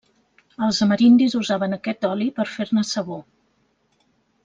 Els 0.67 0.79
amerindis 0.85 1.35
usaven 1.41 1.77
aquest 1.79 2.07
oli 2.11 2.29
per 2.41 2.49
fer-ne 2.57 2.85
sabó. 2.97 3.21